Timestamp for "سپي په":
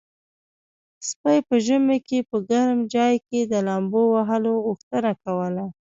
1.09-1.55